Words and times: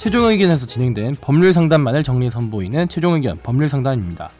최종 0.00 0.24
의견에서 0.24 0.66
진행된 0.66 1.16
법률 1.20 1.52
상담만을 1.52 2.02
정리해 2.02 2.30
선보이는 2.30 2.88
최종 2.88 3.12
의견 3.12 3.36
법률 3.36 3.68
상담입니다. 3.68 4.30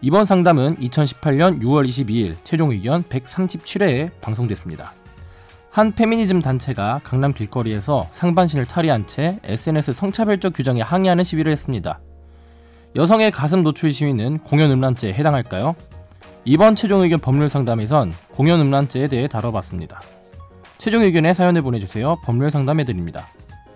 이번 0.00 0.24
상담은 0.24 0.76
2018년 0.76 1.60
6월 1.60 1.86
22일 1.86 2.36
최종 2.42 2.70
의견 2.70 3.02
137회에 3.02 4.10
방송됐습니다. 4.22 4.94
한 5.70 5.92
페미니즘 5.92 6.40
단체가 6.40 7.02
강남 7.04 7.34
길거리에서 7.34 8.08
상반신을 8.12 8.64
탈의한 8.64 9.06
채 9.06 9.38
SNS 9.44 9.92
성차별적 9.92 10.54
규정에 10.54 10.80
항의하는 10.80 11.22
시위를 11.22 11.52
했습니다. 11.52 12.00
여성의 12.96 13.30
가슴 13.30 13.62
노출 13.62 13.92
시위는 13.92 14.38
공연 14.38 14.70
음란죄에 14.70 15.12
해당할까요? 15.12 15.76
이번 16.46 16.74
최종 16.74 17.02
의견 17.02 17.20
법률 17.20 17.50
상담에선 17.50 18.14
공연 18.30 18.58
음란죄에 18.62 19.08
대해 19.08 19.28
다뤄봤습니다. 19.28 20.00
최종 20.78 21.02
의견에 21.02 21.34
사연을 21.34 21.60
보내주세요. 21.60 22.16
법률 22.24 22.50
상담해드립니다. 22.50 23.28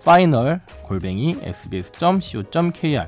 final 0.05 0.61
골뱅이 0.83 1.37
sbs.co.kr 1.41 3.07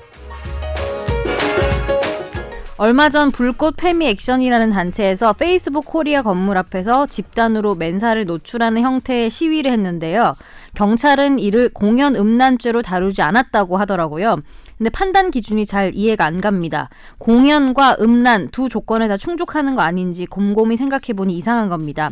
얼마 2.77 3.07
전 3.07 3.31
불꽃 3.31 3.75
페미 3.77 4.05
액션이라는 4.07 4.69
단체에서 4.69 5.31
페이스북 5.31 5.85
코리아 5.85 6.21
건물 6.21 6.57
앞에서 6.57 7.05
집단으로 7.05 7.75
맨살을 7.75 8.25
노출하는 8.25 8.81
형태의 8.81 9.29
시위를 9.29 9.71
했는데요. 9.71 10.35
경찰은 10.73 11.39
이를 11.39 11.69
공연 11.69 12.17
음란죄로 12.17 12.81
다루지 12.81 13.21
않았다고 13.21 13.77
하더라고요. 13.77 14.41
근데 14.77 14.89
판단 14.89 15.31
기준이 15.31 15.65
잘 15.65 15.93
이해가 15.95 16.25
안 16.25 16.41
갑니다. 16.41 16.89
공연과 17.17 17.95
음란 18.01 18.49
두 18.49 18.67
조건에 18.67 19.07
다 19.07 19.15
충족하는 19.15 19.75
거 19.75 19.81
아닌지 19.81 20.25
곰곰이 20.25 20.75
생각해 20.75 21.13
보니 21.15 21.37
이상한 21.37 21.69
겁니다. 21.69 22.11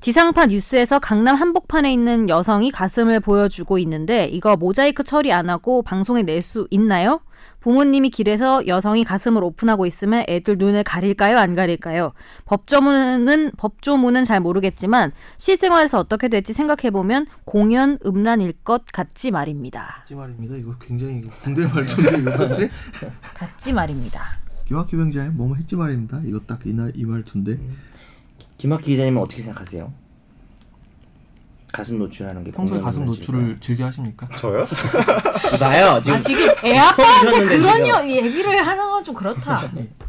지상파 0.00 0.46
뉴스에서 0.46 0.98
강남 0.98 1.36
한복판에 1.36 1.92
있는 1.92 2.28
여성이 2.28 2.70
가슴을 2.70 3.20
보여주고 3.20 3.78
있는데 3.78 4.26
이거 4.26 4.56
모자이크 4.56 5.02
처리 5.04 5.32
안 5.32 5.48
하고 5.50 5.82
방송에 5.82 6.22
낼 6.22 6.36
수 6.42 6.68
있나요? 6.70 7.20
부모님이 7.60 8.10
길에서 8.10 8.66
여성이 8.68 9.02
가슴을 9.04 9.42
오픈하고 9.42 9.86
있으면 9.86 10.24
애들 10.28 10.58
눈을 10.58 10.84
가릴까요? 10.84 11.38
안 11.38 11.54
가릴까요? 11.56 12.12
법조문은 12.44 13.52
법조문은 13.56 14.24
잘 14.24 14.38
모르겠지만 14.40 15.12
실생활에서 15.38 15.98
어떻게 15.98 16.28
될지 16.28 16.52
생각해 16.52 16.90
보면 16.90 17.26
공연 17.44 17.98
음란일 18.04 18.52
것 18.64 18.84
같지 18.92 19.30
말입니다. 19.30 19.96
같지 20.00 20.14
말입니다. 20.14 20.56
이거 20.56 20.74
굉장히 20.78 21.22
군대 21.42 21.66
말투인데 21.66 22.18
이거 22.18 22.30
같아? 22.30 22.58
같지 23.34 23.72
말입니다. 23.72 24.22
김학규 24.66 24.96
병장님 24.96 25.36
뭐뭐 25.36 25.56
했지 25.56 25.74
말입니다. 25.74 26.20
이거 26.26 26.40
딱 26.46 26.60
이날 26.66 26.92
이 26.94 27.04
말투인데. 27.04 27.58
김학기 28.58 28.92
기자님은 28.92 29.20
어떻게 29.20 29.42
생각하세요? 29.42 29.92
가슴 31.72 31.98
노출하는 31.98 32.42
게 32.42 32.52
평소에 32.52 32.80
가슴? 32.80 33.04
노출을 33.04 33.58
즐겨 33.60 33.84
하십니까? 33.86 34.26
저요? 34.38 34.66
나요 35.60 36.00
지금 36.00 36.16
아 36.16 36.20
지금 36.20 36.48
애 36.64 36.78
아빠한테 36.78 37.30
주셨는데, 37.30 37.58
그런. 37.58 37.88
여- 37.88 38.08
얘기를 38.08 38.66
하는 38.66 38.84
건 38.90 38.96
좀 39.04 39.14
그렇다. 39.14 39.60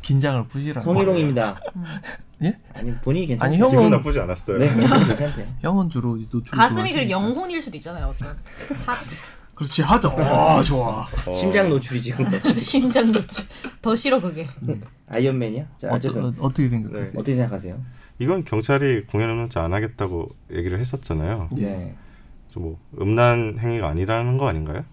긴장을 0.02 0.48
푸시라. 0.48 0.82
성희롱입니다. 0.82 1.60
예? 2.44 2.58
아니 2.74 2.96
본인이 3.02 3.28
괜찮아요. 3.28 3.54
아니, 3.54 3.62
형- 3.62 3.70
기분 3.70 3.86
형은- 3.88 3.90
나쁘지 3.98 4.20
않았어요. 4.22 4.58
네 4.60 4.70
괜찮대요. 4.74 5.46
형은 5.60 5.90
주로 5.90 6.16
이 6.18 6.28
노출. 6.32 6.58
가슴이 6.58 6.94
그리고 6.94 7.10
영혼일 7.12 7.62
수도 7.62 7.76
있잖아요. 7.78 8.08
어떤 8.08 8.38
하트, 8.88 9.16
그렇지 9.58 9.82
하죠. 9.82 10.10
아 10.12 10.64
좋아. 10.64 11.08
어, 11.26 11.34
심장 11.34 11.68
노출이 11.68 12.00
지금 12.00 12.24
심장 12.58 13.12
노출. 13.12 13.44
더 13.82 13.96
싫어 13.96 14.22
그게. 14.22 14.48
아이언맨이야? 15.08 15.66
자, 15.80 15.88
어쨌든 15.92 16.26
어떠, 16.26 16.42
어떻게 16.44 16.70
생각하세요? 16.70 17.04
네. 17.06 17.12
어떻게 17.16 17.36
생각하세요? 17.36 17.82
이건 18.20 18.46
경찰이 18.46 19.08
공연 19.08 19.32
음란죄 19.32 19.60
안 19.60 19.74
하겠다고 19.74 20.30
얘기를 20.54 20.80
했었잖아요. 20.80 21.50
네. 21.54 21.96
그래서 22.46 22.60
뭐 22.60 22.78
음란 23.02 23.58
행위가 23.58 23.90
아니라는 23.90 24.38
거 24.38 24.48
아닌가요? 24.48 24.86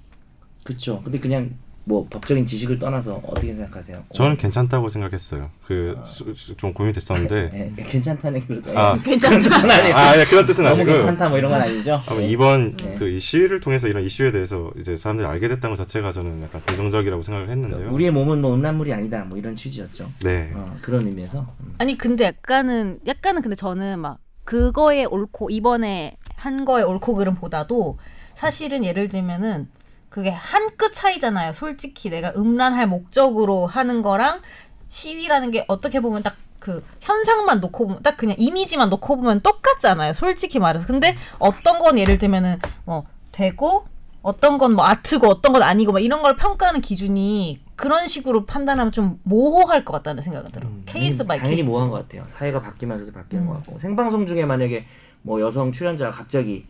그렇죠. 0.62 1.03
근데 1.03 1.19
그냥 1.19 1.58
뭐 1.87 2.06
법적인 2.09 2.47
지식을 2.47 2.78
떠나서 2.78 3.21
어떻게 3.27 3.53
생각하세요? 3.53 4.05
저는 4.15 4.39
괜찮다고 4.39 4.89
생각했어요. 4.89 5.50
그좀 5.67 6.72
고민됐었는데 6.72 7.50
네, 7.77 7.84
괜찮다는 7.84 8.41
그 8.41 8.62
아, 8.75 8.99
괜찮다. 9.03 9.39
뜻은 9.39 9.71
아니고 9.71 9.95
아, 9.99 10.19
예, 10.19 10.25
그런 10.25 10.47
뜻은 10.47 10.65
너무 10.65 10.77
아니고 10.81 10.93
괜찮다 10.93 11.28
뭐 11.28 11.37
이런 11.39 11.50
건 11.50 11.61
아니죠. 11.61 12.00
아마 12.09 12.21
이번 12.21 12.75
네. 12.77 12.97
그이 12.97 13.21
시위를 13.21 13.61
통해서 13.61 13.87
이런 13.87 14.03
이슈에 14.03 14.33
대해서 14.33 14.71
이제 14.78 14.97
사람들이 14.97 15.27
알게 15.28 15.49
됐다는 15.49 15.77
것 15.77 15.83
자체가 15.83 16.12
저는 16.12 16.43
약간 16.43 16.62
긍정적이라고 16.65 17.22
생각을 17.22 17.50
했는데요. 17.50 17.91
우리의 17.93 18.11
몸은 18.12 18.41
뭐 18.41 18.55
음란물이 18.55 18.93
아니다 18.93 19.25
뭐 19.25 19.37
이런 19.37 19.55
취지였죠. 19.55 20.11
네. 20.22 20.53
어, 20.55 20.77
그런 20.81 21.06
의미에서 21.06 21.47
음. 21.61 21.75
아니 21.77 21.99
근데 21.99 22.25
약간은 22.25 23.01
약간은 23.06 23.43
근데 23.43 23.56
저는 23.56 23.99
막 23.99 24.19
그거에 24.45 25.05
옳고 25.05 25.51
이번에 25.51 26.16
한 26.37 26.65
거에 26.65 26.83
옳고 26.83 27.15
그름보다도 27.15 27.99
사실은 28.34 28.84
예를 28.84 29.09
들면은 29.09 29.69
그게 30.14 30.30
한 30.30 30.69
끗 30.76 30.92
차이잖아요. 30.92 31.52
솔직히 31.52 32.08
내가 32.08 32.32
음란할 32.36 32.86
목적으로 32.86 33.66
하는 33.66 34.00
거랑 34.02 34.42
시위라는 34.88 35.50
게 35.50 35.64
어떻게 35.66 35.98
보면 36.00 36.22
딱 36.22 36.36
그 36.60 36.82
현상만 37.02 37.60
놓고 37.60 37.86
보면 37.88 38.02
딱 38.02 38.16
그냥 38.16 38.36
이미지만 38.38 38.88
놓고 38.88 39.16
보면 39.16 39.41
똑같잖아요. 39.42 40.14
솔직히 40.14 40.58
말해서. 40.58 40.86
근데 40.86 41.14
어떤 41.38 41.78
건 41.78 41.98
예를 41.98 42.16
들면은 42.16 42.58
뭐 42.86 43.04
되고 43.32 43.86
어떤 44.22 44.56
건 44.56 44.72
뭐 44.74 44.86
아트고 44.86 45.26
어떤 45.28 45.53
건 45.53 45.62
아니고 45.62 45.92
막 45.92 45.98
이런 46.00 46.22
걸 46.22 46.36
평가하는 46.36 46.80
기준이 46.80 47.60
그런 47.76 48.06
식으로 48.06 48.47
판단하면 48.47 48.92
좀 48.92 49.20
모호할 49.24 49.84
것 49.84 49.92
같다는 49.92 50.22
생각이 50.22 50.50
들어. 50.53 50.66
요 50.66 50.72
case 50.87 51.26
by 51.26 51.38
당연히 51.38 51.56
케이스. 51.56 51.69
모호한 51.69 51.91
것 51.91 51.97
같아요. 52.08 52.24
사회가 52.30 52.62
바뀌면서도 52.62 53.12
바뀌는 53.12 53.44
음. 53.44 53.48
것 53.48 53.54
같고 53.56 53.78
생방송 53.78 54.24
중에 54.26 54.47
만약에 54.47 54.86
뭐 55.20 55.42
여성 55.42 55.70
출연자가 55.70 56.12
갑자기 56.12 56.64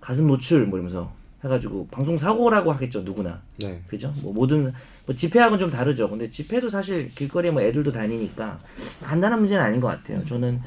가슴 0.00 0.28
노출 0.28 0.66
뭐 0.66 0.78
이러면서 0.78 1.10
해가지고 1.44 1.88
방송 1.90 2.16
사고라고 2.16 2.72
하겠죠 2.72 3.02
누구나 3.02 3.42
네. 3.60 3.82
그죠? 3.86 4.12
뭐 4.22 4.32
모든 4.32 4.72
뭐 5.06 5.14
집회하고는 5.14 5.58
좀 5.58 5.70
다르죠. 5.70 6.08
근데 6.08 6.30
집회도 6.30 6.70
사실 6.70 7.10
길거리에 7.10 7.50
뭐 7.50 7.60
애들도 7.62 7.92
다니니까 7.92 8.58
간단한 9.02 9.38
문제는 9.40 9.62
아닌 9.62 9.80
것 9.80 9.88
같아요. 9.88 10.24
저는 10.24 10.62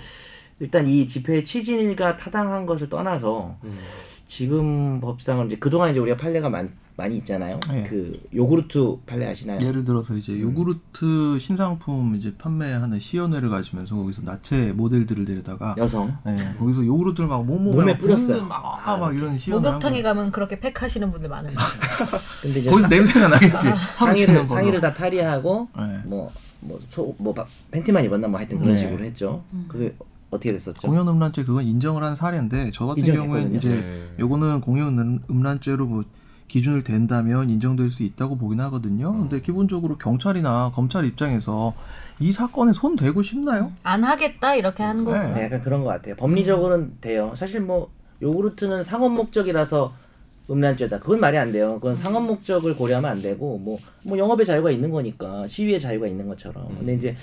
일단 0.60 0.88
이 0.88 1.08
집회의 1.08 1.44
취지가 1.44 2.18
타당한 2.18 2.66
것을 2.66 2.90
떠나서 2.90 3.58
음. 3.64 3.78
지금 4.26 5.00
법상은 5.00 5.48
이제 5.48 5.56
그동안 5.56 5.92
이제 5.92 6.00
우리가 6.00 6.18
판례가 6.18 6.50
많, 6.50 6.70
많이 6.98 7.16
있잖아요. 7.18 7.60
네. 7.72 7.84
그 7.84 8.20
요구르트 8.36 8.98
판례 9.06 9.26
아시나요? 9.28 9.66
예를 9.66 9.86
들어서 9.86 10.16
이제 10.18 10.40
요구르트 10.40 11.40
신상품 11.40 12.16
이제 12.18 12.34
판매하는 12.38 13.00
시연회를 13.00 13.50
가지면서 13.50 13.96
거기서 13.96 14.24
나체 14.24 14.74
모델들을 14.74 15.24
데려다가 15.26 15.76
여성 15.78 16.18
예, 16.28 16.36
거기서 16.60 16.86
요구르트를 16.86 17.30
막 17.30 17.44
몸 17.46 17.64
몸에 17.64 17.76
몸에 17.78 17.92
막 17.94 17.98
뿌렸어요. 18.00 18.44
막, 18.44 18.66
아, 18.66 18.77
막 18.96 19.14
이런 19.16 19.32
한 19.32 19.38
목욕탕에 19.50 20.02
거예요. 20.02 20.04
가면 20.04 20.32
그렇게 20.32 20.60
팩 20.60 20.82
하시는 20.82 21.12
분들 21.12 21.28
많은데. 21.30 21.58
근데 22.42 22.60
이제 22.62 22.70
거기서 22.70 22.88
냄새가 22.88 23.28
나겠지. 23.28 23.68
하루 23.68 24.16
상의를. 24.18 24.48
상의를 24.48 24.82
다 24.82 24.94
탈의하고 24.94 25.68
네. 25.78 26.00
뭐뭐소뭐 26.06 27.36
팬티만 27.72 28.06
입었나 28.06 28.28
뭐 28.28 28.40
하여튼 28.40 28.60
그런 28.60 28.74
네. 28.74 28.80
식으로 28.80 29.04
했죠. 29.04 29.44
그게 29.68 29.94
어떻게 30.30 30.52
됐었죠? 30.54 30.88
공연 30.88 31.08
음란죄 31.08 31.44
그건 31.44 31.66
인정을 31.66 32.04
한 32.04 32.16
사례인데 32.16 32.72
저 32.74 32.86
같은 32.86 33.04
경우에는 33.04 33.54
인정했거든요. 33.56 33.58
이제 33.58 33.70
네. 33.70 34.08
요거는 34.20 34.62
공연 34.62 34.98
음- 35.00 35.24
음란죄로 35.30 35.86
뭐 35.86 36.04
기준을 36.48 36.84
댄다면 36.86 37.50
인정될 37.50 37.90
수 37.90 38.04
있다고 38.04 38.38
보긴 38.38 38.62
하거든요. 38.62 39.12
근데 39.12 39.42
기본적으로 39.42 39.98
경찰이나 39.98 40.72
검찰 40.74 41.04
입장에서 41.06 41.74
이 42.20 42.32
사건에 42.32 42.72
손 42.74 42.96
대고 42.96 43.22
싶나요? 43.22 43.72
안 43.84 44.04
하겠다 44.04 44.56
이렇게 44.56 44.82
하는 44.82 45.04
거. 45.06 45.14
네. 45.18 45.34
네, 45.34 45.44
약간 45.46 45.62
그런 45.62 45.84
것 45.84 45.90
같아요. 45.90 46.16
법리적으로는 46.16 46.98
돼요. 47.02 47.34
사실 47.36 47.60
뭐 47.62 47.90
요구르트는 48.22 48.84
상업 48.84 49.12
목적이라서 49.12 49.94
음란죄다. 50.50 51.00
그건 51.00 51.20
말이 51.20 51.38
안 51.38 51.52
돼요. 51.52 51.76
그건 51.76 51.96
상업 51.96 52.24
목적을 52.24 52.76
고려하면 52.76 53.12
안 53.12 53.22
되고 53.22 53.58
뭐, 53.58 53.80
뭐 54.04 54.18
영업의 54.18 54.46
자유가 54.46 54.72
있는 54.72 54.92
거니까 54.92 55.46
시위의 55.48 55.82
자유가 55.82 56.08
있는 56.08 56.28
것처럼. 56.28 56.78
근데 56.78 56.94
이제 56.94 57.16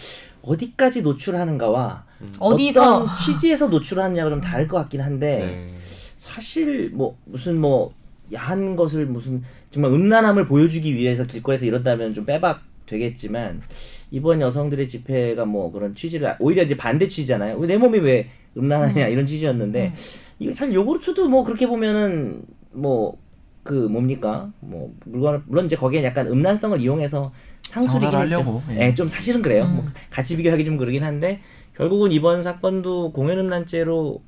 어디까지 0.42 1.02
노출하는가와 1.02 2.04
어디서 2.38 2.96
어떤 2.96 3.14
취지에서 3.16 3.68
노출하느냐가 3.68 4.30
좀 4.30 4.40
다를 4.40 4.68
것 4.68 4.76
같긴 4.76 5.00
한데 5.00 5.38
네. 5.38 5.74
사실 6.16 6.90
뭐 6.90 7.16
무슨 7.24 7.58
뭐 7.60 7.94
야한 8.32 8.76
것을 8.76 9.06
무슨 9.06 9.42
정말 9.70 9.92
음란함을 9.92 10.46
보여주기 10.46 10.94
위해서 10.94 11.24
길거리에서 11.24 11.66
이런다면 11.66 12.12
좀 12.14 12.24
빼박 12.26 12.60
되겠지만 12.86 13.62
이번 14.10 14.40
여성들의 14.40 14.88
집회가 14.88 15.44
뭐 15.44 15.70
그런 15.72 15.94
취지를 15.94 16.36
오히려 16.38 16.62
이제 16.62 16.76
반대 16.76 17.08
취지잖아요. 17.08 17.56
왜내 17.56 17.78
몸이 17.78 17.98
왜 18.00 18.28
음란하냐 18.56 19.08
이런 19.08 19.26
취지였는데 19.26 19.92
이거 20.38 20.52
사실 20.52 20.74
요구르트도 20.74 21.28
뭐 21.28 21.44
그렇게 21.44 21.66
보면은 21.66 22.42
뭐 22.72 23.24
그 23.64 23.72
뭡니까 23.72 24.52
뭐 24.60 24.94
물건 25.06 25.42
물론 25.46 25.64
이제 25.64 25.74
거기에 25.74 26.04
약간 26.04 26.28
음란성을 26.28 26.78
이용해서 26.80 27.32
상술이긴 27.62 28.18
했죠. 28.20 28.62
예. 28.70 28.88
예, 28.88 28.94
좀 28.94 29.08
사실은 29.08 29.42
그래요. 29.42 29.66
뭐 29.66 29.84
같이 30.10 30.36
비교하기 30.36 30.64
좀 30.66 30.76
그러긴 30.76 31.02
한데 31.02 31.40
결국은 31.74 32.12
이번 32.12 32.42
사건도 32.42 33.12
공연 33.12 33.38
음란죄로 33.38 34.22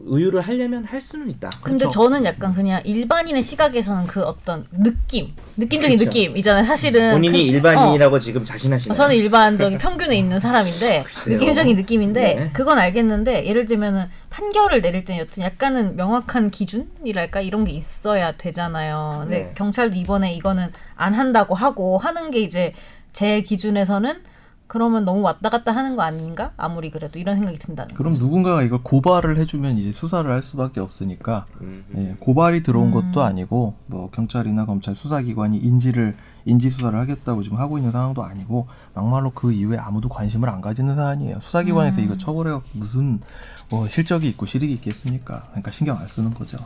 의유를 0.00 0.40
하려면 0.40 0.84
할 0.84 1.00
수는 1.00 1.30
있다. 1.30 1.50
근데 1.62 1.88
저는 1.88 2.24
약간 2.24 2.52
그냥 2.52 2.80
일반인의 2.84 3.42
시각에서는 3.42 4.06
그 4.08 4.20
어떤 4.22 4.66
느낌, 4.72 5.32
느낌적인 5.56 5.98
그쵸. 5.98 6.08
느낌이잖아요. 6.08 6.64
사실은 6.64 7.12
본인이 7.12 7.44
그- 7.44 7.48
일반인이라고 7.52 8.16
어. 8.16 8.18
지금 8.18 8.44
자신하시나요? 8.44 8.92
어, 8.92 8.94
저는 8.94 9.14
일반적인 9.14 9.78
평균에 9.78 10.16
있는 10.16 10.40
사람인데 10.40 11.04
글쎄요. 11.06 11.38
느낌적인 11.38 11.76
느낌인데 11.76 12.34
네. 12.34 12.50
그건 12.52 12.78
알겠는데 12.78 13.46
예를 13.46 13.66
들면은 13.66 14.06
판결을 14.30 14.80
내릴 14.82 15.04
때는 15.04 15.20
여튼 15.20 15.44
약간은 15.44 15.94
명확한 15.96 16.50
기준이랄까 16.50 17.40
이런 17.40 17.64
게 17.64 17.70
있어야 17.72 18.32
되잖아요. 18.36 19.18
근데 19.20 19.38
네. 19.44 19.52
경찰도 19.54 19.96
이번에 19.96 20.34
이거는 20.34 20.72
안 20.96 21.14
한다고 21.14 21.54
하고 21.54 21.98
하는 21.98 22.30
게 22.32 22.40
이제 22.40 22.72
제 23.12 23.42
기준에서는 23.42 24.22
그러면 24.66 25.04
너무 25.04 25.20
왔다 25.20 25.50
갔다 25.50 25.72
하는 25.72 25.94
거 25.94 26.02
아닌가? 26.02 26.52
아무리 26.56 26.90
그래도 26.90 27.18
이런 27.18 27.36
생각이 27.36 27.58
든다는 27.58 27.94
그럼 27.94 28.12
거죠. 28.12 28.24
누군가가 28.24 28.62
이걸 28.62 28.82
고발을 28.82 29.38
해주면 29.38 29.76
이제 29.76 29.92
수사를 29.92 30.28
할 30.30 30.42
수밖에 30.42 30.80
없으니까 30.80 31.46
음. 31.60 31.84
예, 31.96 32.16
고발이 32.18 32.62
들어온 32.62 32.88
음. 32.88 32.92
것도 32.92 33.22
아니고 33.22 33.74
뭐 33.86 34.10
경찰이나 34.10 34.64
검찰 34.64 34.94
수사기관이 34.94 35.58
인지를 35.58 36.16
인지 36.46 36.70
수사를 36.70 36.98
하겠다고 36.98 37.42
지금 37.42 37.58
하고 37.58 37.78
있는 37.78 37.90
상황도 37.90 38.22
아니고 38.24 38.66
막말로 38.94 39.30
그 39.30 39.52
이후에 39.52 39.76
아무도 39.76 40.08
관심을 40.08 40.48
안 40.48 40.60
가지는 40.60 40.96
사안이에요. 40.96 41.40
수사기관에서 41.40 42.00
음. 42.00 42.04
이거 42.04 42.16
처벌해 42.16 42.58
무슨 42.72 43.20
뭐 43.68 43.86
실적이 43.86 44.28
있고 44.28 44.46
실익이 44.46 44.72
있겠습니까? 44.74 45.42
그러니까 45.50 45.70
신경 45.70 45.98
안 45.98 46.06
쓰는 46.06 46.32
거죠. 46.32 46.58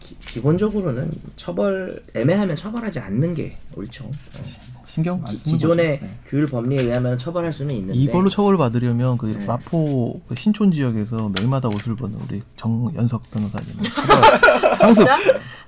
기, 0.00 0.16
기본적으로는 0.20 1.10
처벌 1.36 2.02
애매하면 2.14 2.56
처벌하지 2.56 3.00
않는 3.00 3.34
게 3.34 3.56
옳죠. 3.76 4.04
어. 4.04 4.85
신경 4.96 5.16
안 5.18 5.24
기, 5.26 5.36
쓰는 5.36 5.56
기존의 5.56 6.00
거죠. 6.00 6.06
네. 6.06 6.18
규율 6.26 6.46
법리에 6.46 6.80
의하면 6.84 7.18
처벌할 7.18 7.52
수는 7.52 7.74
있는데 7.74 8.00
이걸로 8.00 8.30
처벌 8.30 8.56
받으려면 8.56 9.18
그 9.18 9.26
네. 9.26 9.44
마포 9.44 10.22
그 10.26 10.34
신촌 10.34 10.72
지역에서 10.72 11.28
매일마다 11.36 11.68
옷을 11.68 11.94
벗는 11.96 12.18
우리 12.26 12.40
정연석 12.56 13.30
변호사님 13.30 13.68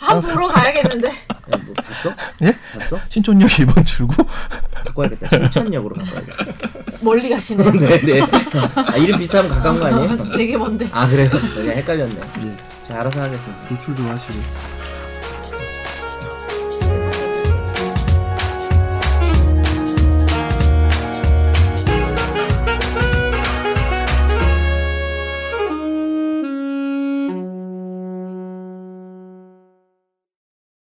상습 0.00 0.32
보러 0.32 0.48
가야겠는데. 0.48 1.08
야, 1.08 1.12
뭐 1.62 1.74
봤어? 1.74 2.10
예? 2.40 2.56
봤어? 2.72 2.98
신촌역 3.10 3.48
1번 3.50 3.84
출구 3.84 4.14
바꿔야겠다. 4.86 5.28
신천역으로 5.28 5.96
바꿔야겠다. 5.96 6.44
멀리 7.02 7.28
가시네. 7.28 7.64
네네. 7.70 8.20
아, 8.76 8.96
이름 8.96 9.18
비슷하면 9.18 9.50
가까운 9.50 9.78
거 9.78 9.84
아니에요? 9.86 10.16
되게 10.38 10.56
먼데. 10.56 10.88
아 10.90 11.06
그래요? 11.06 11.28
내가 11.56 11.72
헷갈렸네. 11.72 12.14
예, 12.44 12.56
제가 12.86 13.00
알아서 13.00 13.20
하겠습니다. 13.20 13.62
노출도 13.74 14.02
하시고 14.04 14.38